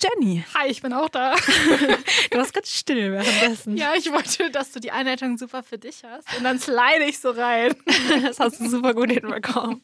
[0.00, 0.44] Jenny.
[0.54, 1.34] Hi, ich bin auch da.
[2.30, 3.76] Du warst ganz still währenddessen.
[3.76, 6.36] Ja, ich wollte, dass du die Einleitung super für dich hast.
[6.36, 7.74] Und dann slide ich so rein.
[8.22, 9.80] Das hast du super gut hinbekommen.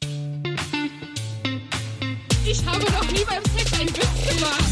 [2.45, 4.65] Ich habe noch nie beim Sex einen Witz gemacht.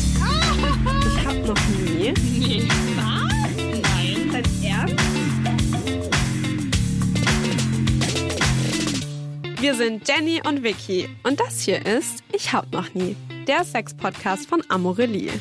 [1.06, 2.12] Ich hab noch nie.
[2.12, 2.68] Nee.
[2.96, 3.82] Was?
[3.82, 4.30] Nein.
[4.32, 5.04] Dein Ernst?
[9.60, 13.14] Wir sind Jenny und Vicky und das hier ist Ich hab noch nie,
[13.50, 15.32] der Sex-Podcast von Amorelie.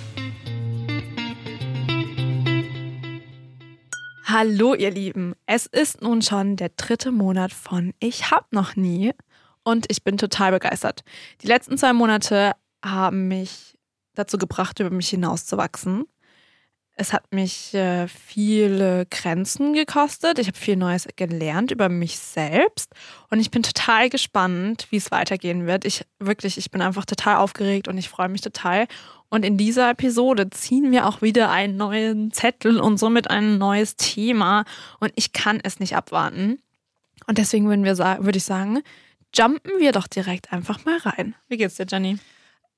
[4.24, 9.12] Hallo ihr Lieben, es ist nun schon der dritte Monat von Ich hab noch nie
[9.64, 11.04] und ich bin total begeistert.
[11.44, 12.54] Die letzten zwei Monate
[12.84, 13.78] haben mich
[14.16, 16.08] dazu gebracht, über mich hinauszuwachsen.
[17.02, 20.38] Es hat mich äh, viele Grenzen gekostet.
[20.38, 22.92] Ich habe viel Neues gelernt über mich selbst
[23.30, 25.86] und ich bin total gespannt, wie es weitergehen wird.
[25.86, 28.86] Ich wirklich, ich bin einfach total aufgeregt und ich freue mich total.
[29.30, 33.96] Und in dieser Episode ziehen wir auch wieder einen neuen Zettel und somit ein neues
[33.96, 34.66] Thema
[35.00, 36.60] und ich kann es nicht abwarten.
[37.28, 38.82] Und deswegen würden wir würde ich sagen,
[39.34, 41.34] jumpen wir doch direkt einfach mal rein.
[41.48, 42.20] Wie geht's dir, Jenny?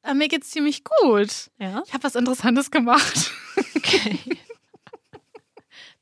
[0.03, 1.51] Äh, mir geht's ziemlich gut.
[1.59, 1.83] Ja.
[1.85, 3.31] Ich habe was Interessantes gemacht.
[3.75, 4.19] Okay.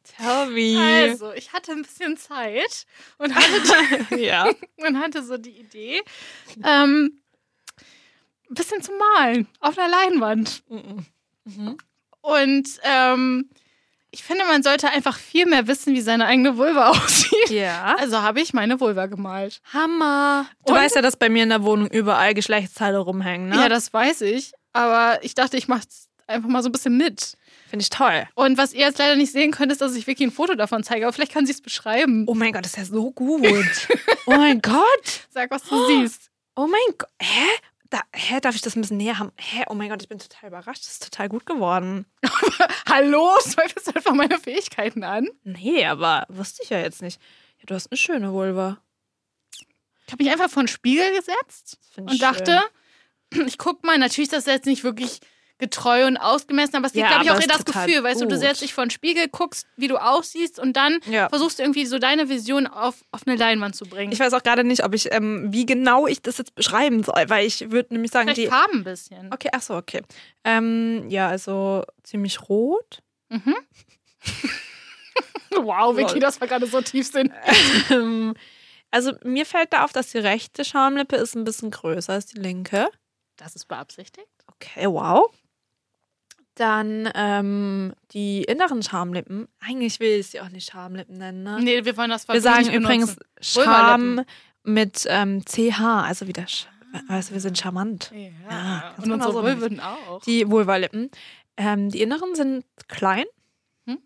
[0.04, 0.78] Tell me.
[1.10, 2.86] Also, ich hatte ein bisschen Zeit
[3.18, 4.50] und hatte, ja.
[4.78, 6.02] und hatte so die Idee,
[6.64, 7.22] ähm,
[8.50, 10.64] ein bisschen zu malen auf einer Leinwand.
[10.68, 11.78] Mhm.
[12.22, 13.50] Und ähm,
[14.12, 17.50] ich finde, man sollte einfach viel mehr wissen, wie seine eigene Vulva aussieht.
[17.50, 17.96] Ja.
[18.00, 19.62] Also habe ich meine Vulva gemalt.
[19.74, 20.46] Hammer.
[20.66, 23.56] Du Und- weißt ja, dass bei mir in der Wohnung überall Geschlechtsteile rumhängen, ne?
[23.58, 24.54] Ja, das weiß ich.
[24.74, 25.82] Aber ich dachte, ich mache
[26.28, 27.34] einfach mal so ein bisschen mit.
[27.70, 28.28] finde ich toll.
[28.36, 30.84] Und was ihr jetzt leider nicht sehen könnt, ist, dass ich wirklich ein Foto davon
[30.84, 31.06] zeige.
[31.06, 32.26] Aber vielleicht kann sie es beschreiben.
[32.28, 33.46] Oh mein Gott, das ist ja so gut.
[34.28, 35.28] oh mein Gott.
[35.32, 36.30] Sag, was du siehst.
[36.56, 37.10] Oh mein Gott.
[37.22, 37.48] Hä?
[37.90, 39.32] Da, hä, darf ich das ein bisschen näher haben?
[39.38, 39.64] Hä?
[39.68, 40.84] Oh mein Gott, ich bin total überrascht.
[40.84, 42.06] Das ist total gut geworden.
[42.88, 45.28] Hallo, zweifelst du einfach meine Fähigkeiten an?
[45.44, 47.20] Nee, aber wusste ich ja jetzt nicht.
[47.58, 48.78] Ja, du hast eine schöne Vulva.
[50.06, 52.28] Ich habe mich einfach vor den Spiegel gesetzt und ich schön.
[52.32, 52.62] dachte,
[53.48, 55.20] ich guck mal, natürlich ist das jetzt nicht wirklich
[55.60, 58.22] getreu und ausgemessen, aber es gibt, Ja, glaube ich, auch eher das total Gefühl, weißt
[58.22, 58.40] du, du gut.
[58.40, 61.30] setzt dich vor den Spiegel, guckst, wie du aussiehst und dann Ja.
[61.30, 64.12] versuchst du irgendwie so deine Vision auf, auf eine Leinwand zu bringen.
[64.12, 67.26] Ich weiß auch gerade nicht, ob ich, ähm, wie genau ich das jetzt beschreiben soll,
[67.30, 68.48] weil ich würde nämlich sagen, Vielleicht die.
[68.48, 69.34] Farben ein bisschen.
[69.34, 70.02] Okay, ach so, okay.
[70.44, 73.00] Ähm, ja, also ziemlich rot.
[73.30, 73.56] Mhm.
[75.52, 77.32] wow, Vicky, das war gerade so tiefsinn.
[77.90, 78.34] Ähm,
[78.92, 82.40] also mir fällt da auf, dass die rechte Schamlippe ist ein bisschen größer als die
[82.40, 82.90] linke.
[83.38, 84.28] Das ist beabsichtigt.
[84.48, 85.30] Okay, wow.
[86.60, 89.48] Dann ähm, die inneren Schamlippen.
[89.62, 91.44] Eigentlich will ich sie auch nicht Schamlippen nennen.
[91.44, 91.58] Ne?
[91.62, 93.16] Nee, wir wollen das wir sagen übrigens.
[93.40, 94.26] Scham
[94.66, 96.68] mit ähm, CH, also wieder, Sch
[97.08, 98.12] also wir sind charmant.
[98.14, 100.22] Ja, Ja, und genau unsere so Vulven auch.
[100.24, 101.10] Die Vulvalippen.
[101.56, 103.26] Ähm, die inneren sind klein.
[103.86, 104.00] Hm?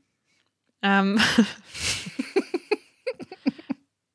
[0.84, 1.19] Ähm,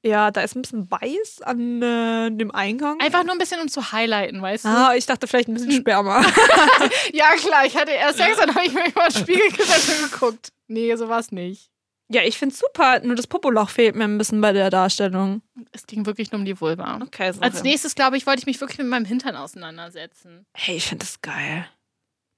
[0.05, 3.01] ja, da ist ein bisschen Weiß an äh, dem Eingang.
[3.01, 4.69] Einfach nur ein bisschen, um zu highlighten, weißt du?
[4.69, 6.23] Ah, ich dachte vielleicht ein bisschen Sperma.
[7.13, 10.11] Ja, klar, ich hatte erst Sex, dann habe ich mir mal den Spiegel gesetzt und
[10.13, 10.53] geguckt.
[10.69, 11.71] Nee, sowas nicht.
[12.09, 13.01] ja, ich find's super.
[13.01, 15.43] Nur das Popoloch fehlt mir ein bisschen bei der Darstellung.
[15.73, 17.01] Es ging wirklich nur um die Vulva.
[17.03, 20.47] Okay, so Als nächstes, glaube ich, wollte ich mich wirklich mit meinem Hintern auseinandersetzen.
[20.55, 21.67] Hey, ich finde das geil.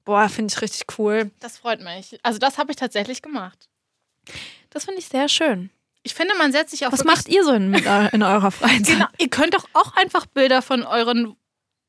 [0.04, 1.31] Boah, finde ich richtig cool.
[1.41, 2.19] Das freut mich.
[2.22, 3.69] Also das habe ich tatsächlich gemacht.
[4.71, 5.71] Das finde ich sehr schön.
[6.03, 8.87] Ich finde, man setzt sich auch Was macht ihr so in, in eurer Freizeit?
[8.87, 11.37] Genau, ihr könnt doch auch einfach Bilder von euren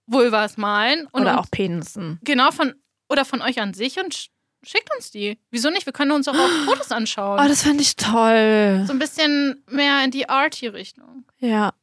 [0.06, 1.08] Vulvas malen.
[1.12, 2.20] Und Oder auch Penissen.
[2.24, 2.74] Genau, von,
[3.10, 4.30] oder von euch an sich und sch
[4.64, 5.40] schickt uns die.
[5.50, 5.86] Wieso nicht?
[5.86, 7.40] Wir können uns auch, auch Fotos anschauen.
[7.44, 8.84] Oh, das finde ich toll.
[8.86, 11.26] so ein bisschen mehr in die Arty-Richtung.
[11.40, 11.74] Ja.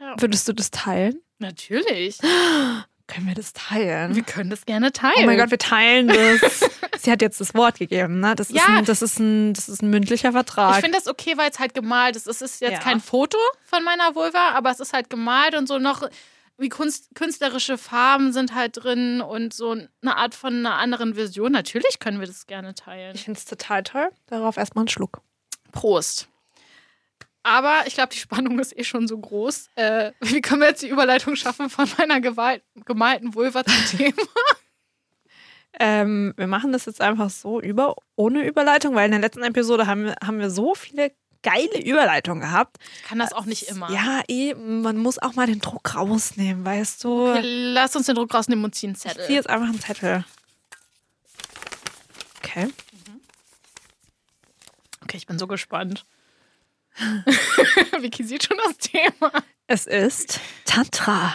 [0.00, 0.14] Ja.
[0.18, 1.20] Würdest du das teilen?
[1.38, 2.18] Natürlich.
[3.06, 4.14] Können wir das teilen?
[4.14, 5.14] Wir können das gerne teilen.
[5.18, 6.60] Oh mein Gott, wir teilen das.
[7.00, 8.34] Sie hat jetzt das Wort gegeben, ne?
[8.36, 8.66] Das, ist, Ja.
[8.68, 10.76] ein, das, ist, ein, das ist ein mündlicher Vertrag.
[10.76, 12.26] Ich finde das okay, weil es halt gemalt ist.
[12.26, 12.78] Es ist jetzt Ja.
[12.78, 16.08] kein Foto von meiner Vulva, aber es ist halt gemalt und so noch
[16.58, 21.50] wie Kunst, künstlerische Farben sind halt drin und so eine Art von einer anderen Vision.
[21.50, 23.14] Natürlich können wir das gerne teilen.
[23.16, 24.10] ich finde es total toll.
[24.26, 25.22] Darauf erstmal einen Schluck.
[25.72, 26.28] Prost.
[27.44, 29.68] Aber ich glaube, die Spannung ist eh schon so groß.
[29.74, 34.22] Äh, wie können wir jetzt die Überleitung schaffen von meiner gewalt, gemalten Vulva zum Thema?
[35.80, 39.86] Ähm, wir machen das jetzt einfach so über, ohne Überleitung, weil in der letzten Episode
[39.86, 41.12] haben wir, haben wir so viele
[41.42, 42.76] geile Überleitungen gehabt.
[43.02, 43.90] Ich kann das auch nicht immer.
[43.90, 47.30] Ja, eben, man muss auch mal den Druck rausnehmen, weißt du?
[47.30, 47.40] Okay,
[47.72, 49.26] lass uns den Druck rausnehmen und ziehen einen Ich Zettel.
[49.26, 50.24] ziehe jetzt einfach einen Zettel.
[52.38, 52.68] Okay.
[55.02, 56.04] Okay, ich bin so gespannt.
[58.00, 59.32] Vicky sieht schon das Thema.
[59.66, 61.34] Es ist Tantra.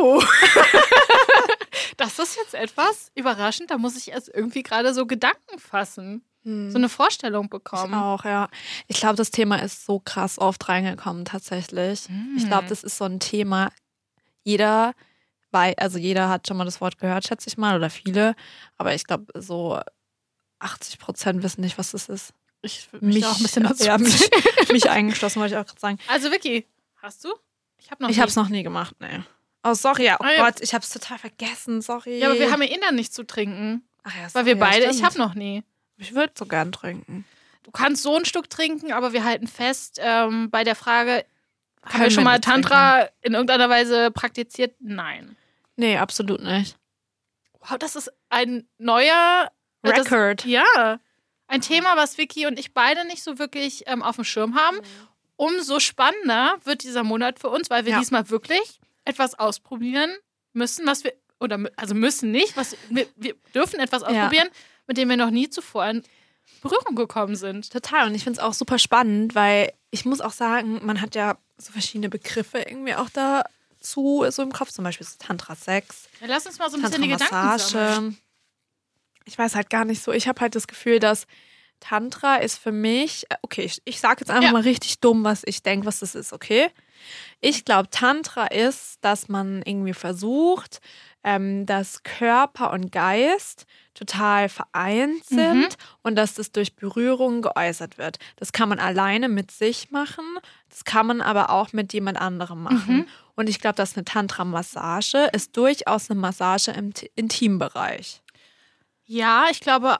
[0.00, 0.22] Uh.
[1.96, 3.70] Das ist jetzt etwas überraschend.
[3.70, 6.24] Da muss ich erst irgendwie gerade so Gedanken fassen.
[6.42, 7.92] So eine Vorstellung Ich bekommen.
[7.92, 8.48] auch, ja.
[8.86, 12.08] Ich glaube, das Thema ist so krass oft reingekommen, tatsächlich.
[12.38, 13.70] Ich glaube, das ist so ein Thema.
[14.44, 14.94] Jeder,
[15.50, 18.34] weil, also jeder hat schon mal das Wort gehört, schätze ich mal, oder viele.
[18.78, 19.78] Aber ich glaube, so
[20.60, 22.32] 80 Prozent wissen nicht, was das ist.
[22.62, 24.30] Ich mich, da auch ein bisschen dazu ja, mich,
[24.72, 25.98] mich eingeschlossen, wollte ich auch gerade sagen.
[26.08, 26.66] Also Vicky,
[26.96, 27.32] hast du?
[27.78, 28.20] Ich habe noch ich nie.
[28.20, 29.20] habe es noch nie gemacht, nee.
[29.62, 30.16] Oh, sorry, ja.
[30.20, 30.44] Oh Ah, ja.
[30.44, 32.18] Gott, ich habe es total vergessen, sorry.
[32.18, 33.82] Ja, aber wir haben ja eh dann nicht zu trinken.
[34.02, 35.04] Ach ja, Weil sorry, wir ja, beide, ich stimmt.
[35.06, 35.62] habe noch nie.
[35.98, 37.24] Ich würde so gern trinken.
[37.62, 41.24] Du kannst so ein Stück trinken, aber wir halten fest, ähm, bei der Frage,
[41.82, 42.62] haben Können wir schon wir mal nicht trinken.
[42.62, 44.74] Tantra in irgendeiner Weise praktiziert?
[44.80, 45.36] Nein.
[45.76, 46.76] Nee, absolut nicht.
[47.60, 49.50] Wow, das ist ein neuer
[49.82, 50.44] äh, das- Record.
[50.46, 50.98] Ja.
[51.50, 54.78] Ein Thema, was Vicky und ich beide nicht so wirklich ähm, auf dem Schirm haben.
[55.36, 57.98] Umso spannender wird dieser Monat für uns, weil wir Ja.
[57.98, 60.10] diesmal wirklich etwas ausprobieren
[60.52, 64.08] müssen, was wir, oder also müssen nicht, was wir, wir dürfen etwas Ja.
[64.08, 64.48] ausprobieren,
[64.86, 66.02] mit dem wir noch nie zuvor in
[66.62, 67.70] Berührung gekommen sind.
[67.72, 68.06] Total.
[68.06, 71.36] Und ich finde es auch super spannend, weil ich muss auch sagen, man hat ja
[71.56, 74.70] so verschiedene Begriffe irgendwie auch dazu so im Kopf.
[74.70, 78.18] Zum Beispiel so Tantra-Sex, Ja, lass uns mal so ein bisschen die Gedanken sammeln.
[79.30, 80.12] Ich weiß halt gar nicht so.
[80.12, 81.26] Ich habe halt das Gefühl, dass
[81.78, 84.52] Tantra ist für mich, äh, okay, ich, ich sage jetzt einfach Ja.
[84.52, 86.68] mal richtig dumm, was ich denke, was das ist, okay?
[87.40, 90.80] Ich glaube, Tantra ist, dass man irgendwie versucht,
[91.24, 95.68] ähm, dass Körper und Geist total vereint sind Mhm.
[96.02, 98.18] und dass das durch Berührung geäußert wird.
[98.36, 100.24] Das kann man alleine mit sich machen,
[100.68, 102.96] das kann man aber auch mit jemand anderem machen.
[102.96, 103.06] Mhm.
[103.36, 108.20] Und ich glaube, dass eine Tantra-Massage ist durchaus eine Massage im T- Intimbereich.
[109.12, 109.96] Ja, ich glaube,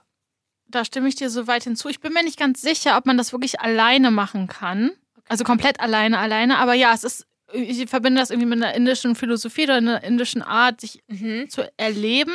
[0.68, 1.88] da stimme ich dir so weit hinzu.
[1.88, 4.92] Ich bin mir nicht ganz sicher, ob man das wirklich alleine machen kann.
[5.28, 6.58] Also komplett alleine, alleine.
[6.58, 10.42] Aber ja, es ist, ich verbinde das irgendwie mit einer indischen Philosophie oder einer indischen
[10.42, 11.02] Art, sich
[11.48, 12.34] zu erleben.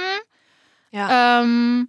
[0.91, 1.41] Ja.
[1.43, 1.87] Ähm,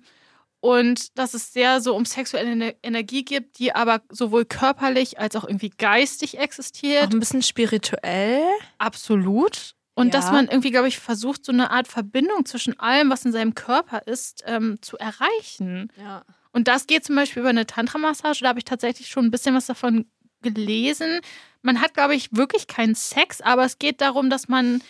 [0.61, 5.35] und dass es sehr so um sexuelle Ener- Energie gibt, die aber sowohl körperlich als
[5.35, 7.13] auch irgendwie geistig auch existiert.
[7.13, 8.45] ein bisschen spirituell.
[8.79, 9.76] Absolut.
[9.97, 10.21] Und Ja.
[10.21, 13.55] dass man irgendwie, glaube ich, versucht, so eine Art Verbindung zwischen allem, was in seinem
[13.57, 15.91] Körper ist, ähm, zu erreichen.
[15.99, 16.23] Ja.
[16.53, 18.43] Und das geht zum Beispiel über eine Tantra-Massage.
[18.43, 20.07] Da habe ich tatsächlich schon ein bisschen was davon
[20.43, 21.21] gelesen.
[21.63, 24.83] Man hat, glaube ich, wirklich keinen Sex, aber es geht darum, dass man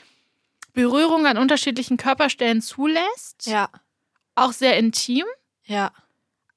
[0.75, 3.47] Berührung an unterschiedlichen Körperstellen zulässt.
[3.47, 3.71] Ja.
[4.35, 5.25] Auch sehr intim,
[5.65, 5.93] Ja.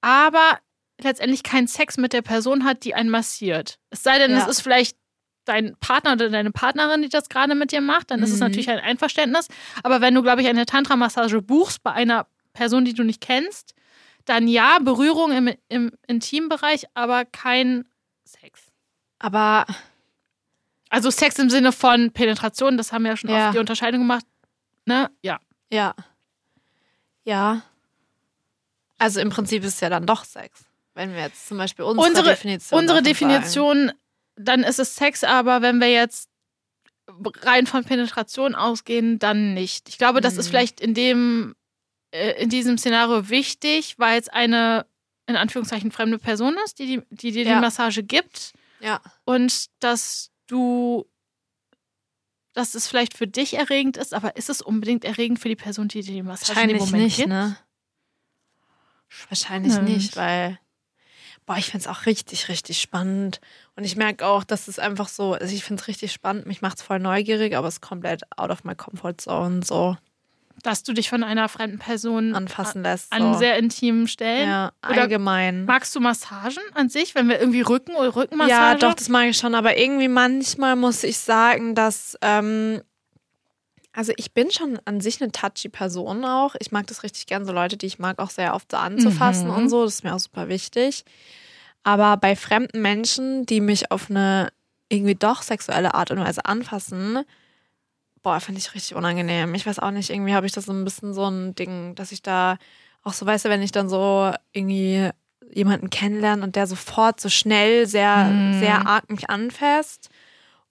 [0.01, 0.59] aber
[0.99, 3.79] letztendlich keinen Sex mit der Person hat, die einen massiert.
[3.89, 4.39] Es sei denn, Ja.
[4.43, 4.97] es ist vielleicht
[5.49, 8.41] dein Partner oder deine Partnerin, die das gerade mit dir macht, dann ist es Mhm.
[8.47, 9.47] natürlich ein Einverständnis.
[9.83, 13.73] Aber wenn du, glaube ich, eine Tantra-Massage buchst bei einer Person, die du nicht kennst,
[14.25, 17.85] dann ja, Berührung im, im Intimbereich, aber kein
[18.25, 18.61] Sex.
[19.17, 19.65] Aber
[20.89, 23.45] Also Sex im Sinne von Penetration, das haben wir ja schon Ja.
[23.47, 24.25] oft die Unterscheidung gemacht.
[24.85, 25.09] Ne?
[25.21, 25.39] Ja.
[25.71, 25.93] ja.
[27.25, 27.61] Ja.
[28.97, 30.65] Also im Prinzip ist es ja dann doch Sex.
[30.95, 32.79] Wenn wir jetzt zum Beispiel unsere, Unsere- Definition.
[32.79, 33.01] Unsere.
[33.01, 33.91] Definition,
[34.41, 36.29] dann ist es Sex, aber wenn wir jetzt
[37.41, 39.89] rein von Penetration ausgehen, dann nicht.
[39.89, 40.49] Ich glaube, das ist Mhm.
[40.51, 41.55] vielleicht in dem,
[42.11, 44.85] äh, in diesem Szenario wichtig, weil es eine,
[45.27, 47.55] in Anführungszeichen, fremde Person ist, die, die, die dir Ja.
[47.55, 49.01] die Massage gibt Ja.
[49.25, 51.05] und dass du,
[52.53, 55.87] dass es vielleicht für dich erregend ist, aber ist es unbedingt erregend für die Person,
[55.89, 57.29] die dir die Massage in dem Wahrscheinlich Moment nicht, gibt?
[57.29, 57.57] ne?
[59.29, 60.59] Wahrscheinlich nicht, weil.
[61.49, 63.41] Boah, ich finde es auch richtig, richtig spannend.
[63.75, 66.61] Und ich merke auch, dass es einfach so, also ich finde es richtig spannend, mich
[66.61, 69.97] macht es voll neugierig, aber es ist komplett out of my comfort zone, so
[70.61, 73.11] Dass du dich von einer fremden Person anfassen lässt.
[73.11, 73.39] an so.
[73.39, 75.65] sehr intimen Stellen ja, oder- allgemein.
[75.65, 78.79] Magst du Massagen an sich, wenn wir irgendwie Rücken oder Ja, Rückenmassage?
[78.81, 82.83] doch, das mag ich schon, aber irgendwie manchmal muss ich sagen, dass, ähm,
[83.93, 86.55] also ich bin schon an sich eine touchy Person auch.
[86.59, 89.49] Ich mag das richtig gern, so Leute, die ich mag, auch sehr oft so anzufassen
[89.49, 89.55] Mhm.
[89.57, 89.83] und so.
[89.85, 91.03] Das ist mir auch super wichtig.
[91.83, 94.49] Aber bei fremden Menschen, die mich auf eine
[94.89, 97.19] irgendwie doch sexuelle Art und Weise anfassen,
[98.21, 99.53] boah, finde ich richtig unangenehm.
[99.55, 102.11] Ich weiß auch nicht, irgendwie habe ich das so ein bisschen so ein Ding, dass
[102.11, 102.57] ich da
[103.03, 105.09] auch so, weißt du, wenn ich dann so irgendwie
[105.51, 108.53] jemanden kennenlerne und der sofort so schnell sehr, Mhm.
[108.53, 110.09] sehr arg mich anfasst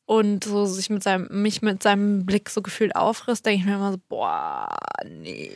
[0.09, 3.75] und so sich mit seinem, mich mit seinem Blick so gefühlt aufrisst, denke ich mir
[3.75, 4.69] immer so, boah,
[5.07, 5.51] nee,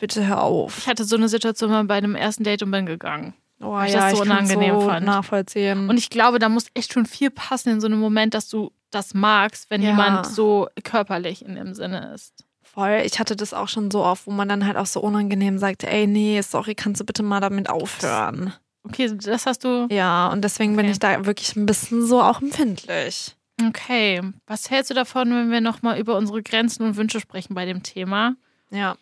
[0.00, 0.78] bitte hör auf.
[0.78, 3.34] ich hatte so eine Situation mal bei einem ersten Date und bin gegangen.
[3.62, 5.06] Oh Weil ich das so kann's unangenehm so fand.
[5.06, 5.88] nachvollziehen.
[5.88, 8.72] Und ich glaube, da muss echt schon viel passen in so einem Moment, dass du
[8.90, 9.90] das magst, wenn Ja.
[9.90, 12.44] jemand so körperlich in dem Sinne ist.
[12.64, 15.58] Voll, ich hatte das auch schon so oft, wo man dann halt auch so unangenehm
[15.58, 18.52] sagte, ey, nee, sorry, kannst du bitte mal damit aufhören?
[18.82, 19.86] Okay, das hast du.
[19.90, 20.92] Ja, und deswegen bin Okay.
[20.92, 23.36] ich da wirklich ein bisschen so auch empfindlich.
[23.62, 27.64] Okay, was hältst du davon, wenn wir nochmal über unsere Grenzen und Wünsche sprechen bei
[27.66, 28.34] dem Thema?
[28.70, 28.96] Ja,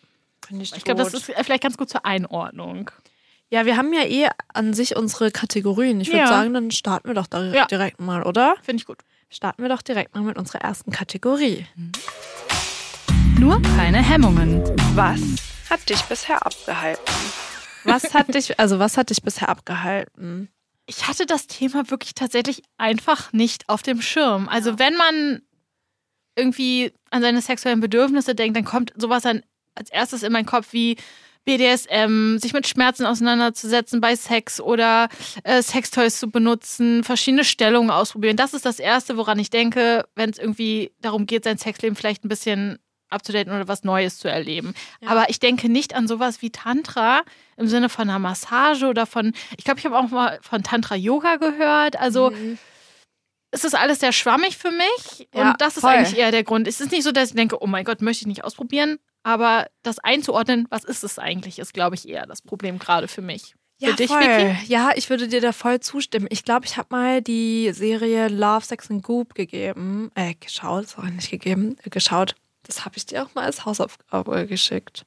[0.45, 2.91] finde ich Ich glaube, das ist vielleicht ganz gut zur Einordnung.
[3.49, 6.01] Ja, wir haben ja eh an sich unsere Kategorien.
[6.01, 6.27] Ich würde Ja.
[6.27, 7.65] sagen, dann starten wir doch da Ja.
[7.65, 8.55] direkt mal, oder?
[8.61, 8.99] Finde ich gut.
[9.29, 11.65] Starten wir doch direkt mal mit unserer ersten Kategorie.
[13.39, 14.63] Nur keine Hemmungen.
[14.95, 15.19] Was
[15.69, 17.01] hat dich bisher abgehalten?
[17.83, 20.49] Was hat dich, also was hat dich bisher abgehalten?
[20.85, 24.49] Ich hatte das Thema wirklich tatsächlich einfach nicht auf dem Schirm.
[24.49, 25.41] Also wenn man
[26.35, 29.43] irgendwie an seine sexuellen Bedürfnisse denkt, dann kommt sowas dann
[29.75, 30.97] als erstes in meinen Kopf wie
[31.45, 35.09] BDSM, sich mit Schmerzen auseinanderzusetzen bei Sex oder
[35.43, 38.37] äh, Sextoys zu benutzen, verschiedene Stellungen ausprobieren.
[38.37, 42.23] Das ist das Erste, woran ich denke, wenn es irgendwie darum geht, sein Sexleben vielleicht
[42.23, 42.79] ein bisschen
[43.13, 44.73] abzudaten oder was Neues zu erleben.
[45.01, 45.09] Ja.
[45.09, 47.23] Aber ich denke nicht an sowas wie Tantra
[47.57, 51.37] im Sinne von einer Massage oder von, ich glaube, ich habe auch mal von Tantra-Yoga
[51.37, 51.95] gehört.
[51.99, 52.57] Also Mhm.
[53.51, 55.91] es ist alles sehr schwammig für mich Ja, und das ist voll.
[55.91, 56.67] eigentlich eher der Grund.
[56.67, 59.67] Es ist nicht so, dass ich denke, oh mein Gott, möchte ich nicht ausprobieren, aber
[59.83, 63.53] das einzuordnen, was ist es eigentlich, ist, glaube ich, eher das Problem gerade für mich.
[63.79, 64.21] Ja, für dich, voll.
[64.21, 64.55] Vicky?
[64.71, 66.27] Ja, ich würde dir da voll zustimmen.
[66.29, 70.09] Ich glaube, ich habe mal die Serie Love, Sex and Goop gegeben.
[70.15, 71.75] Äh, geschaut, sorry, nicht gegeben.
[71.83, 72.35] Äh, geschaut.
[72.63, 75.05] Das habe ich dir auch mal als Hausaufgabe geschickt.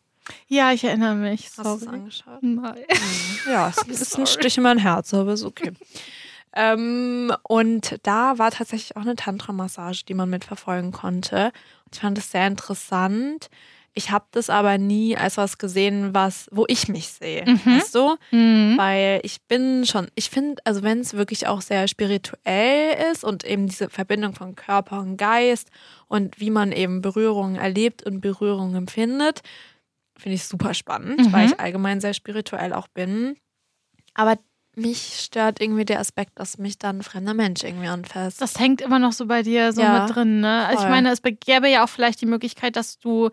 [0.48, 1.46] Ja, ich erinnere mich.
[1.56, 1.96] Hast du es Sorry.
[1.96, 2.42] angeschaut?
[2.42, 2.76] Nein.
[3.48, 4.40] Ja, es ist ein Sorry.
[4.40, 5.72] Stich in mein Herz, aber ist okay.
[6.54, 11.52] ähm, und da war tatsächlich auch eine Tantra-Massage, die man mitverfolgen konnte.
[11.84, 13.48] Und ich fand es sehr interessant.
[13.98, 17.44] Ich habe das aber nie als was gesehen, was, wo ich mich sehe.
[17.46, 17.60] Mhm.
[17.64, 18.16] Weißt du?
[18.30, 18.74] Mhm.
[18.76, 23.44] Weil ich bin schon, ich finde, also wenn es wirklich auch sehr spirituell ist und
[23.44, 25.70] eben diese Verbindung von Körper und Geist
[26.08, 29.40] und wie man eben Berührungen erlebt und Berührungen empfindet,
[30.18, 31.32] finde ich super spannend, Mhm.
[31.32, 33.36] weil ich allgemein sehr spirituell auch bin.
[34.12, 34.36] Aber
[34.74, 38.42] mich stört irgendwie der Aspekt, dass mich dann ein fremder Mensch irgendwie anfasst.
[38.42, 40.66] Das hängt immer noch so bei dir so Ja, mit drin, ne?
[40.66, 43.30] Also ich meine, es gäbe ja auch vielleicht die Möglichkeit, dass du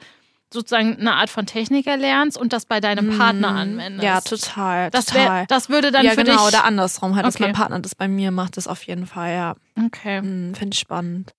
[0.54, 3.58] sozusagen eine Art von Technik erlernst und das bei deinem Partner Mhm.
[3.58, 4.04] anwendest.
[4.04, 4.90] Ja, total.
[4.92, 5.26] Das, total.
[5.42, 6.48] wär, das würde dann ja, für genau, dich.
[6.56, 7.46] oder andersrum, halt, dass Okay.
[7.46, 9.56] mein Partner das bei mir macht, das auf jeden Fall, ja.
[9.86, 10.20] Okay.
[10.20, 11.34] Hm, Finde ich spannend.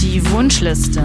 [0.00, 1.02] Die Wunschliste.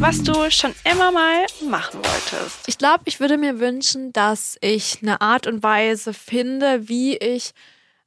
[0.00, 2.58] was du schon immer mal machen wolltest.
[2.66, 7.52] Ich glaube, ich würde mir wünschen, dass ich eine Art und Weise finde, wie ich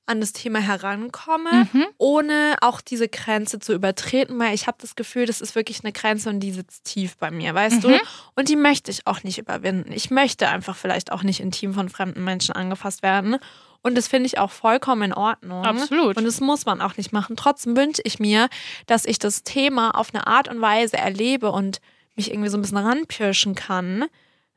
[0.07, 1.85] an das Thema herankomme, Mhm.
[1.97, 5.91] ohne auch diese Grenze zu übertreten, weil ich habe das Gefühl, das ist wirklich eine
[5.93, 7.89] Grenze und die sitzt tief bei mir, weißt du?
[7.89, 7.99] Mhm.
[8.35, 9.91] Und die möchte ich auch nicht überwinden.
[9.91, 13.37] Ich möchte einfach vielleicht auch nicht intim von fremden Menschen angefasst werden.
[13.83, 15.63] Und das finde ich auch vollkommen in Ordnung.
[15.63, 16.17] Absolut.
[16.17, 17.35] Und das muss man auch nicht machen.
[17.35, 18.49] Trotzdem wünsche ich mir,
[18.85, 21.79] dass ich das Thema auf eine Art und Weise erlebe und
[22.15, 24.05] mich irgendwie so ein bisschen ranpirschen kann.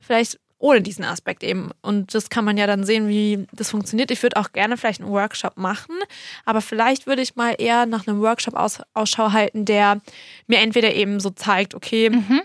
[0.01, 1.71] Vielleicht ohne diesen Aspekt eben.
[1.83, 4.11] Und das kann man ja dann sehen, wie das funktioniert.
[4.13, 5.97] Ich würde auch gerne vielleicht einen Workshop machen,
[6.45, 10.01] aber vielleicht würde ich mal eher nach einem Workshop aus, Ausschau halten, der
[10.47, 12.43] mir entweder eben so zeigt, okay, Mhm.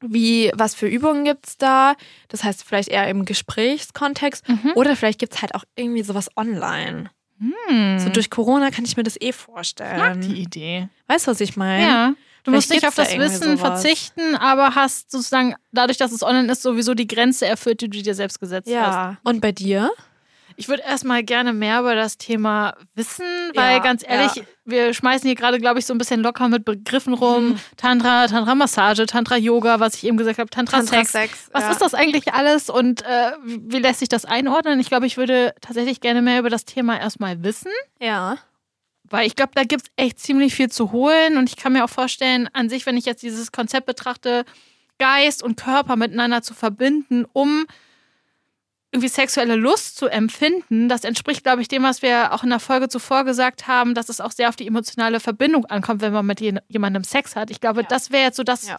[0.00, 1.94] wie, was für Übungen gibt's da?
[2.28, 4.48] Das heißt, vielleicht eher im Gesprächskontext.
[4.48, 4.72] Mhm.
[4.76, 7.10] Oder vielleicht gibt's halt auch irgendwie sowas online.
[7.40, 7.98] Hm.
[8.00, 10.20] So durch Corona kann ich mir das eh ich mag vorstellen.
[10.22, 10.88] die Idee.
[11.06, 11.82] Weißt du, was ich meine?
[11.84, 12.14] Ja.
[12.48, 13.82] Du musst nicht auf das da irgendwie Wissen sowas.
[13.82, 18.02] verzichten, aber hast sozusagen, dadurch, dass es online ist, sowieso die Grenze erfüllt, die du
[18.02, 18.74] dir selbst gesetzt hast.
[18.74, 19.16] Ja.
[19.24, 19.90] Und bei dir?
[20.60, 23.24] Ich würde erstmal gerne mehr über das Thema wissen,
[23.54, 24.42] weil Ja, ganz ehrlich, ja.
[24.64, 27.60] wir schmeißen hier gerade, glaube ich, so ein bisschen locker mit Begriffen rum.
[27.76, 31.14] Tantra, Tantra-Massage, Tantra-Yoga, was ich eben gesagt habe, Tantra-Sex.
[31.52, 31.70] Was ja.
[31.70, 34.80] ist das eigentlich alles und äh, wie lässt sich das einordnen?
[34.80, 38.38] Ich glaube, ich würde tatsächlich gerne mehr über das Thema erstmal wissen, Ja.
[39.10, 41.84] Weil ich glaube, da gibt es echt ziemlich viel zu holen und ich kann mir
[41.84, 44.44] auch vorstellen, an sich, wenn ich jetzt dieses Konzept betrachte,
[44.98, 47.66] Geist und Körper miteinander zu verbinden, um
[48.90, 52.58] irgendwie sexuelle Lust zu empfinden, das entspricht, glaube ich, dem, was wir auch in der
[52.58, 56.24] Folge zuvor gesagt haben, dass es auch sehr auf die emotionale Verbindung ankommt, wenn man
[56.24, 57.50] mit jemandem Sex hat.
[57.50, 57.86] Ich glaube, Ja.
[57.86, 58.78] das wäre jetzt so das, Ja.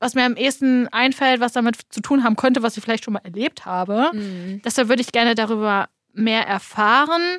[0.00, 3.12] was mir am ehesten einfällt, was damit zu tun haben könnte, was ich vielleicht schon
[3.12, 4.10] mal erlebt habe.
[4.14, 4.62] Mhm.
[4.64, 7.38] Deshalb würde ich gerne darüber mehr erfahren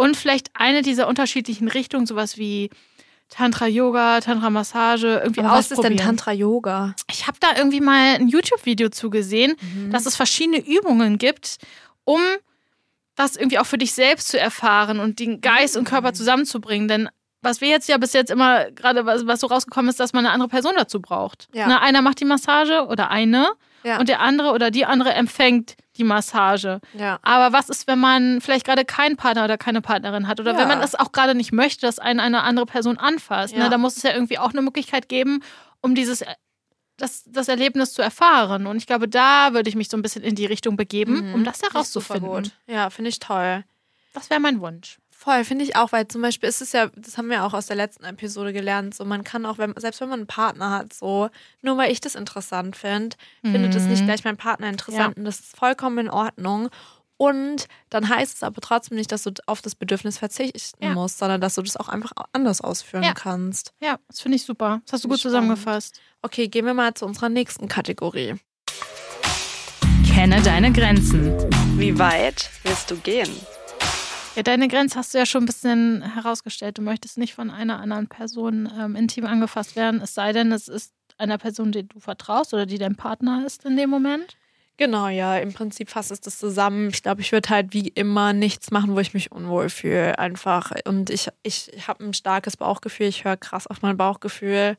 [0.00, 2.70] und vielleicht eine dieser unterschiedlichen Richtungen, sowas wie
[3.28, 6.94] Tantra-Yoga, Tantra-Massage, irgendwie Aber was ist denn Tantra-Yoga?
[7.10, 9.90] Ich habe da irgendwie mal ein YouTube-Video zugesehen, Mhm.
[9.92, 11.58] dass es verschiedene Übungen gibt,
[12.04, 12.20] um
[13.14, 15.88] das irgendwie auch für dich selbst zu erfahren und den Geist und Mhm.
[15.88, 16.88] Körper zusammenzubringen.
[16.88, 17.08] Denn
[17.42, 20.24] was wir jetzt ja bis jetzt immer gerade, was, was so rausgekommen ist, dass man
[20.26, 21.48] eine andere Person dazu braucht.
[21.54, 21.66] Ja.
[21.68, 23.48] Na, einer macht die Massage oder eine
[23.84, 23.98] Ja.
[24.00, 26.80] und der andere oder die andere empfängt die Massage.
[26.94, 27.18] ja.
[27.22, 30.58] Aber was ist, wenn man vielleicht gerade keinen Partner oder keine Partnerin hat oder Ja.
[30.58, 33.54] wenn man das auch gerade nicht möchte, dass einen eine andere Person anfasst?
[33.54, 33.64] Ja.
[33.64, 33.70] Ne?
[33.70, 35.42] Da muss es ja irgendwie auch eine Möglichkeit geben,
[35.80, 36.24] um dieses
[36.96, 38.66] das, das Erlebnis zu erfahren.
[38.66, 41.34] Und ich glaube, da würde ich mich so ein bisschen in die Richtung begeben, Mhm.
[41.34, 42.52] um das herauszufinden.
[42.66, 43.64] Ja, finde ich toll.
[44.12, 44.98] Das wäre mein Wunsch.
[45.22, 47.66] Voll, finde ich auch, weil zum Beispiel ist es ja, das haben wir auch aus
[47.66, 50.94] der letzten Episode gelernt, so man kann auch, wenn, selbst wenn man einen Partner hat,
[50.94, 51.28] so,
[51.60, 54.06] nur weil ich das interessant finde, findet es nicht Mhm.
[54.06, 56.70] gleich mein Partner interessant und das ist vollkommen in Ordnung.
[57.18, 60.94] Und dann heißt es aber trotzdem nicht, dass du auf das Bedürfnis verzichten Ja.
[60.94, 63.12] musst, sondern dass du das auch einfach anders ausführen Ja.
[63.12, 63.74] kannst.
[63.82, 64.80] Ja, das finde ich super.
[64.86, 65.34] Das hast du gut Spannend.
[65.34, 66.00] zusammengefasst.
[66.22, 68.36] Okay, gehen wir mal zu unserer nächsten Kategorie.
[70.14, 71.36] Kenne deine Grenzen.
[71.78, 73.28] Wie weit willst du gehen?
[74.36, 76.78] Ja, deine Grenze hast du ja schon ein bisschen herausgestellt.
[76.78, 80.68] Du möchtest nicht von einer anderen Person ähm, intim angefasst werden, es sei denn, es
[80.68, 84.36] ist einer Person, die du vertraust oder die dein Partner ist in dem Moment.
[84.76, 86.88] Genau, ja, im Prinzip fasst es das zusammen.
[86.88, 90.18] Ich glaube, ich würde halt wie immer nichts machen, wo ich mich unwohl fühle.
[90.18, 90.72] Einfach.
[90.86, 93.08] Und ich, ich, habe ein starkes Bauchgefühl.
[93.08, 94.78] Ich höre krass auf mein Bauchgefühl.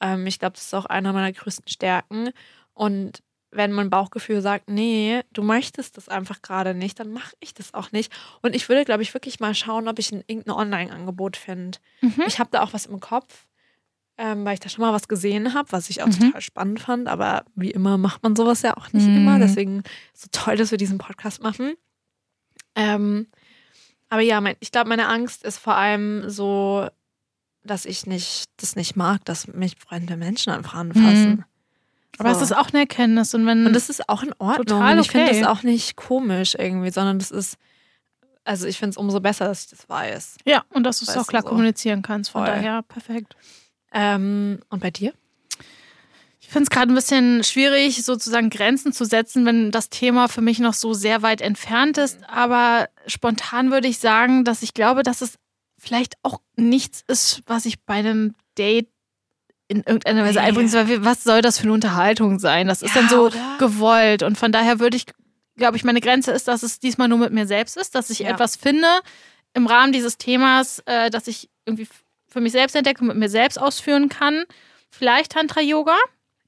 [0.00, 2.30] Ähm, ich glaube, das ist auch einer meiner größten Stärken.
[2.74, 7.54] Und wenn mein Bauchgefühl sagt, nee, du möchtest das einfach gerade nicht, dann mache ich
[7.54, 8.12] das auch nicht.
[8.42, 11.78] Und ich würde, glaube ich, wirklich mal schauen, ob ich ein, irgendein Online-Angebot finde.
[12.02, 12.24] Mhm.
[12.26, 13.46] Ich habe da auch was im Kopf,
[14.18, 16.18] ähm, weil ich da schon mal was gesehen habe, was ich auch Mhm.
[16.20, 17.08] total spannend fand.
[17.08, 19.16] Aber wie immer macht man sowas ja auch nicht Mhm.
[19.16, 19.38] immer.
[19.38, 19.78] Deswegen
[20.12, 21.74] ist so toll, dass wir diesen Podcast machen.
[22.74, 23.28] Ähm,
[24.10, 26.88] aber ja, mein, ich glaube, meine Angst ist vor allem so,
[27.64, 31.44] dass ich nicht das nicht mag, dass mich fremde Menschen einfach anfassen.
[32.18, 32.26] Mhm.
[32.26, 33.34] Aber es ist auch eine Erkenntnis.
[33.34, 34.66] Und wenn Und das ist auch in Ordnung.
[34.66, 37.56] Total und ich finde das auch nicht komisch irgendwie, sondern das ist,
[38.44, 40.36] also ich finde es umso besser, dass ich das weiß.
[40.44, 41.48] ja, und dass du es auch klar so.
[41.48, 42.30] kommunizieren kannst.
[42.30, 42.54] Von Voll.
[42.54, 43.36] daher perfekt.
[43.92, 45.12] Ähm, und bei dir?
[46.40, 50.40] Ich finde es gerade ein bisschen schwierig, sozusagen Grenzen zu setzen, wenn das Thema für
[50.40, 52.18] mich noch so sehr weit entfernt ist.
[52.26, 55.34] Aber spontan würde ich sagen, dass ich glaube, dass es
[55.76, 58.88] vielleicht auch nichts ist, was ich bei einem Date
[59.68, 60.72] in irgendeiner Weise einbringen.
[60.72, 62.66] Weil Was soll das für eine Unterhaltung sein?
[62.68, 63.56] Das ist Ja, dann so oder?
[63.58, 64.22] gewollt.
[64.22, 65.04] Und von daher würde ich,
[65.56, 68.20] glaube ich, meine Grenze ist, dass es diesmal nur mit mir selbst ist, dass ich
[68.20, 68.30] Ja.
[68.30, 68.88] etwas finde
[69.54, 71.88] im Rahmen dieses Themas, äh, dass ich irgendwie
[72.28, 74.44] für mich selbst entdecke und mit mir selbst ausführen kann.
[74.90, 75.96] Vielleicht Tantra-Yoga.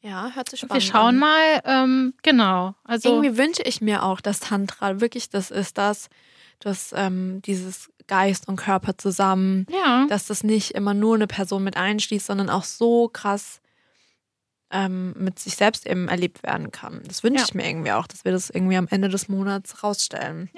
[0.03, 1.19] Ja, hört sich Wir spannend schauen an.
[1.19, 1.61] mal.
[1.65, 2.75] Ähm, genau.
[2.85, 6.09] Also Irgendwie wünsche ich mir auch, dass Tantra wirklich das ist, dass,
[6.59, 10.07] dass ähm, dieses Geist und Körper zusammen, ja.
[10.09, 13.61] dass das nicht immer nur eine Person mit einschließt, sondern auch so krass
[14.73, 17.03] ähm, mit sich selbst eben erlebt werden kann.
[17.07, 17.45] Das wünsche Ja.
[17.47, 20.51] ich mir irgendwie auch, dass wir das irgendwie am Ende des Monats rausstellen.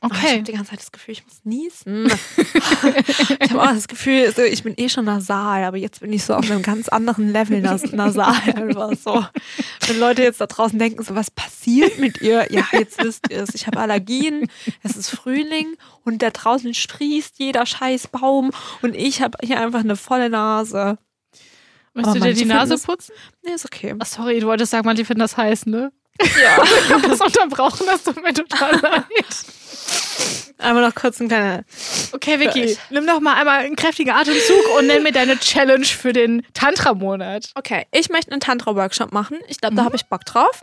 [0.00, 0.30] Oh, ich Okay.
[0.34, 2.06] habe die ganze Zeit das Gefühl, ich muss niesen.
[3.40, 6.22] ich habe auch das Gefühl, so, ich bin eh schon nasal, aber jetzt bin ich
[6.24, 8.34] so auf einem ganz anderen Level nas nasal.
[8.54, 9.24] Einfach so.
[9.86, 12.46] Wenn Leute jetzt da draußen denken, so, was passiert mit ihr?
[12.52, 13.54] Ja, jetzt wisst ihr es.
[13.54, 14.48] Ich habe Allergien,
[14.84, 19.80] es ist Frühling und da draußen sprießt jeder scheiß Baum und ich habe hier einfach
[19.80, 20.98] eine volle Nase.
[21.94, 23.12] Möchtest du dir die Nase putzen?
[23.44, 23.94] Nee, ist okay.
[23.98, 25.90] Ach, sorry, du wolltest sagen, manche finden das heiß, ne?
[26.20, 26.62] Ja.
[27.02, 29.04] Das unterbrochen, das tut mir total leid.
[30.60, 31.64] Einmal noch kurz ein kleiner.
[32.12, 36.12] Okay, Vicky, nimm doch mal einmal einen kräftigen Atemzug und nenn mir deine Challenge für
[36.12, 37.50] den Tantra-Monat.
[37.54, 39.38] Okay, ich möchte einen Tantra-Workshop machen.
[39.46, 40.62] Ich glaube, da habe ich Bock drauf.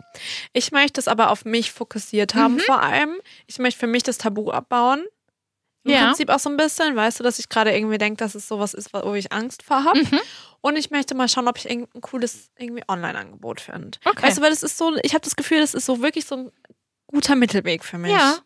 [0.52, 3.16] Ich möchte es aber auf mich fokussiert haben, vor allem.
[3.46, 5.02] Ich möchte für mich das Tabu abbauen.
[5.84, 6.06] Im Ja.
[6.08, 8.74] Prinzip auch so ein bisschen, weißt du, dass ich gerade irgendwie denke, dass es sowas
[8.74, 10.00] ist, wo ich Angst vor habe.
[10.00, 10.20] Mhm.
[10.60, 13.96] Und ich möchte mal schauen, ob ich irgendein cooles irgendwie Online-Angebot finde.
[14.04, 14.22] Okay.
[14.24, 16.34] Weißt du, weil das ist so, ich habe das Gefühl, das ist so wirklich so
[16.36, 16.52] ein
[17.06, 18.10] guter Mittelweg für mich.
[18.10, 18.36] Ja,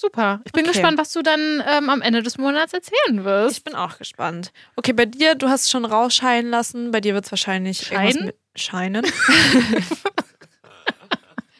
[0.00, 0.40] super.
[0.44, 0.72] Ich bin Okay.
[0.72, 3.58] gespannt, was du dann ähm, am Ende des Monats erzählen wirst.
[3.58, 4.52] Ich bin auch gespannt.
[4.76, 6.90] Okay, bei dir, du hast es schon rausscheinen lassen.
[6.90, 9.06] Bei dir wird es wahrscheinlich mit Scheinen.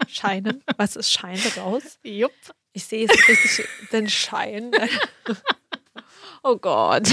[0.09, 0.63] scheinen.
[0.77, 1.99] Was ist Schein raus?
[2.03, 2.33] Jupp.
[2.73, 4.71] Ich sehe es richtig, den Schein.
[6.43, 7.09] oh Gott.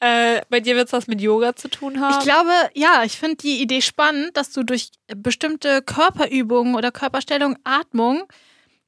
[0.00, 2.16] äh, bei dir wird es was mit Yoga zu tun haben.
[2.18, 7.56] Ich glaube, ja, ich finde die Idee spannend, dass du durch bestimmte Körperübungen oder Körperstellung,
[7.64, 8.24] Atmung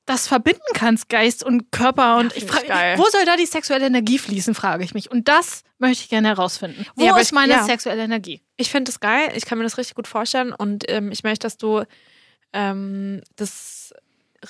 [0.06, 2.18] das verbinden kannst, Geist und Körper.
[2.18, 2.98] Und ich find frage, ich geil.
[2.98, 5.10] wo soll da die sexuelle Energie fließen, frage ich mich.
[5.10, 6.84] Und das möchte ich gerne herausfinden.
[6.94, 7.64] Wo Ja, ist ich- meine ja.
[7.64, 8.42] sexuelle Energie?
[8.56, 9.32] Ich finde das geil.
[9.34, 10.52] Ich kann mir das richtig gut vorstellen.
[10.52, 11.84] Und ähm, ich möchte, dass du
[12.52, 13.92] ähm, das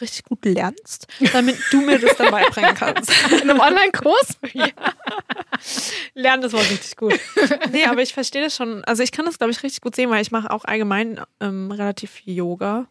[0.01, 3.13] richtig gut lernst, damit du mir das dann beibringen kannst.
[3.31, 4.39] In einem Online-Kurs?
[6.15, 7.19] Lernen das war richtig gut.
[7.71, 8.83] Nee, aber ich verstehe das schon.
[8.85, 11.71] Also ich kann das, glaube ich, richtig gut sehen, weil ich mache auch allgemein ähm,
[11.71, 12.87] relativ viel Yoga.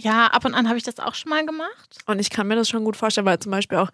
[0.00, 1.98] Ja, ab und an habe ich das auch schon mal gemacht.
[2.06, 3.90] Und ich kann mir das schon gut vorstellen, weil zum Beispiel auch,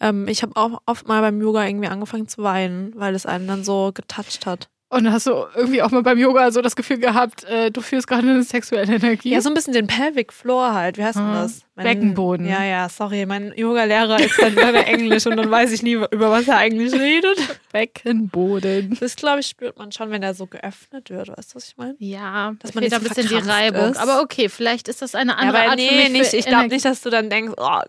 [0.00, 3.46] ähm, ich habe auch oft mal beim Yoga irgendwie angefangen zu weinen, weil es einen
[3.46, 4.68] dann so getoucht hat.
[4.88, 8.06] Und hast du irgendwie auch mal beim Yoga so das Gefühl gehabt, äh, du fühlst
[8.06, 9.30] gerade eine sexuelle Energie?
[9.30, 10.96] Ja, so ein bisschen den Pelvic Floor halt.
[10.96, 11.62] Wie heißt denn Ah, das?
[11.74, 12.46] Mein- Beckenboden.
[12.48, 13.26] Ja, ja, sorry.
[13.26, 16.92] Mein Yoga-Lehrer ist dann leider Englisch und dann weiß ich nie, über was er eigentlich
[16.94, 17.36] redet.
[17.72, 18.96] Beckenboden.
[19.00, 21.28] Das, glaube ich, spürt man schon, wenn der so geöffnet wird.
[21.36, 21.94] Weißt du, was ich meine?
[21.98, 23.90] Ja, Dass man da ein bisschen die Reibung.
[23.90, 23.98] ist.
[23.98, 26.12] Aber okay, vielleicht ist das eine Ja, andere aber Art nee, für mich.
[26.12, 26.30] nicht.
[26.30, 27.80] für Ich glaube nicht, dass du dann denkst, oh,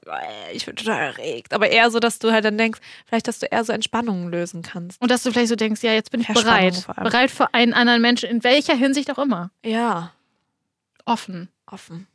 [0.53, 1.53] ich bin total erregt.
[1.53, 4.63] Aber eher so, dass du halt dann denkst, vielleicht, dass du eher so Entspannungen lösen
[4.63, 5.01] kannst.
[5.01, 6.86] Und dass du vielleicht so denkst, ja, jetzt bin ich bereit.
[6.87, 7.09] Vor allem.
[7.09, 9.51] Bereit für einen anderen Menschen, in welcher Hinsicht auch immer.
[9.63, 10.13] Ja,
[11.05, 12.07] Offen, offen,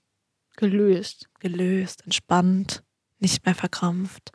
[0.56, 1.28] gelöst.
[1.40, 2.82] gelöst, entspannt,
[3.20, 4.32] nicht mehr verkrampft.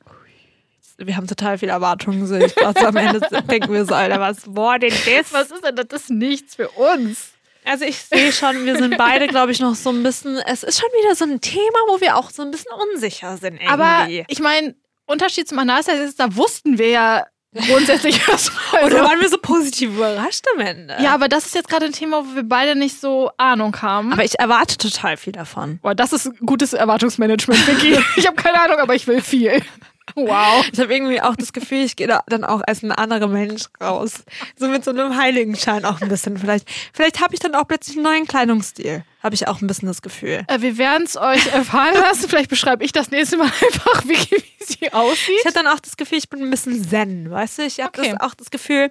[0.98, 2.88] Wir haben total viele Erwartungen, ich gerade.
[2.88, 3.20] Am Ende
[3.52, 5.32] denken wir so, Alter, was war denn das?
[5.32, 5.88] Was ist denn das?
[5.90, 7.34] Das ist nichts für uns.
[7.66, 10.80] Also ich sehe schon, wir sind beide, glaube ich, noch so ein bisschen, es ist
[10.80, 13.68] schon wieder so ein Thema, wo wir auch so ein bisschen unsicher sind irgendwie.
[13.68, 14.74] Aber ich meine,
[15.06, 18.52] Unterschied zum Analsex ist, da wussten wir ja grundsätzlich was.
[18.84, 20.96] Oder waren wir so positiv überrascht am Ende?
[21.02, 24.14] ja, aber das ist jetzt gerade ein Thema, wo wir beide nicht so Ahnung haben.
[24.14, 25.80] aber ich erwarte total viel davon.
[25.82, 27.98] Boah, das ist gutes Erwartungsmanagement, Vicky.
[28.16, 29.62] ich habe keine Ahnung, aber ich will viel.
[30.16, 30.66] Wow.
[30.72, 33.66] Ich habe irgendwie auch das Gefühl, ich gehe da dann auch als ein anderer Mensch
[33.82, 34.24] raus.
[34.56, 36.38] So mit so einem Heiligenschein auch ein bisschen.
[36.38, 39.04] Vielleicht, vielleicht habe ich dann auch plötzlich einen neuen Kleidungsstil.
[39.28, 40.46] Habe ich auch ein bisschen das Gefühl.
[40.48, 42.30] Äh, wir werden es euch erfahren lassen.
[42.30, 45.36] Vielleicht beschreibe ich das nächste Mal einfach, Vicky, wie sie aussieht.
[45.40, 47.64] Ich habe dann auch das Gefühl, ich bin ein bisschen zen, weißt du?
[47.64, 48.16] Ich habe Okay.
[48.22, 48.90] auch das Gefühl,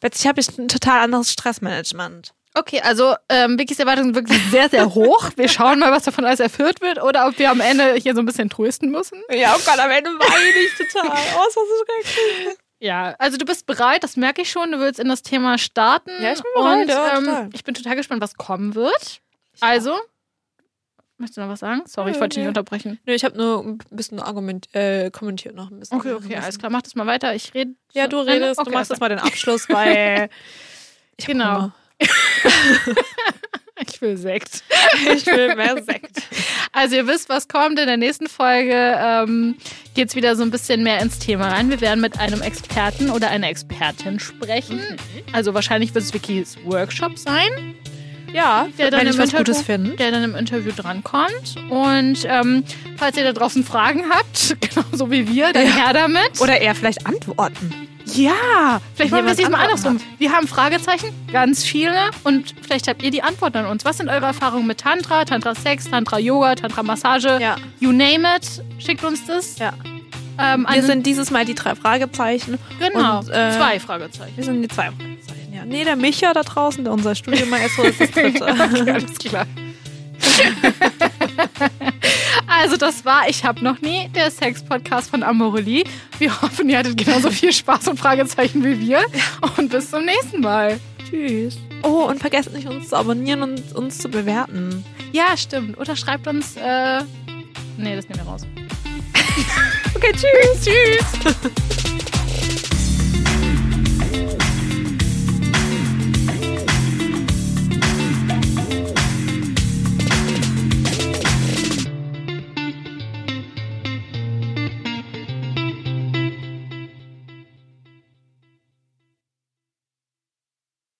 [0.00, 2.34] plötzlich habe ich ein total anderes Stressmanagement.
[2.52, 5.30] Okay, also ähm, Vickys Erwartungen sind wirklich sehr, sehr hoch.
[5.36, 8.20] Wir schauen mal, was davon alles erfüllt wird oder ob wir am Ende hier so
[8.20, 9.22] ein bisschen trösten müssen.
[9.30, 11.08] Ja, oh Gott, am Ende weine ich total.
[11.34, 11.60] Oh, so
[12.04, 12.56] schrecklich.
[12.80, 14.70] Ja, also du bist bereit, das merke ich schon.
[14.70, 16.10] Du willst in das Thema starten.
[16.20, 19.20] Ja, ich bin bereit, Und, ja, ähm, ich bin total gespannt, was kommen wird.
[19.60, 19.94] Also,
[21.16, 21.82] möchtest du noch was sagen?
[21.86, 22.98] Sorry, ich wollte dich nicht unterbrechen.
[23.06, 25.98] Nö, ich habe nur ein bisschen argument, äh, kommentiert noch ein bisschen.
[25.98, 26.70] Okay, okay, alles klar.
[26.70, 27.34] Mach das mal weiter.
[27.34, 27.72] Ich rede.
[27.92, 30.28] Ja, du redest, Okay, du machst jetzt mal den Abschluss, weil
[31.16, 31.72] ich Genau.
[33.86, 34.64] Ich will Sekt.
[35.14, 36.22] Ich will mehr Sekt.
[36.72, 37.78] Also ihr wisst, was kommt.
[37.78, 39.56] In der nächsten Folge ähm,
[39.94, 41.70] geht es wieder so ein bisschen mehr ins Thema rein.
[41.70, 44.80] Wir werden mit einem Experten oder einer Expertin sprechen.
[45.32, 47.76] Also wahrscheinlich wird es Vickys Workshop sein,
[48.32, 49.90] Ja, Der dann wenn im was Interview- Gutes finde.
[49.96, 51.56] der dann im Interview drankommt.
[51.70, 52.62] Und ähm,
[52.96, 55.72] falls ihr da draußen Fragen habt, genauso wie wir, dann Ja.
[55.86, 56.40] her damit.
[56.40, 57.72] Oder eher vielleicht Antworten.
[58.14, 59.98] ja, vielleicht machen wir es diesmal andersrum.
[60.18, 62.10] Wir haben Fragezeichen, ganz viele.
[62.24, 63.84] Und vielleicht habt ihr die Antworten an uns.
[63.84, 67.38] Was sind eure Erfahrungen mit Tantra, Tantra-Sex, Tantra-Yoga, Tantra-Massage?
[67.40, 67.56] Ja.
[67.80, 69.58] You name it, schickt uns das.
[69.58, 69.72] Ja.
[70.40, 72.58] Ähm, Wir sind dieses Mal die drei Fragezeichen.
[72.78, 74.36] genau und, äh, zwei Fragezeichen.
[74.36, 75.64] Wir sind die zwei Fragezeichen, ja.
[75.66, 78.44] Nee, der Micha da draußen, der unser Studienmaestro ist das dritte.
[78.44, 79.46] okay, alles klar.
[82.46, 85.84] also das war Ich hab noch nie, der Sex-Podcast von Amorelie.
[86.18, 89.00] Wir hoffen, ihr hattet genauso viel Spaß und Fragezeichen wie wir.
[89.56, 90.78] Und bis zum nächsten Mal.
[91.08, 91.58] Tschüss.
[91.82, 94.84] Oh, und vergesst nicht, uns zu abonnieren und uns zu bewerten.
[95.12, 95.78] Ja, stimmt.
[95.78, 96.56] Oder schreibt uns...
[96.56, 97.02] Äh
[97.76, 98.42] nee, das nehmen wir raus.
[99.94, 100.64] Okay, tschüss.
[100.64, 101.87] Tschüss.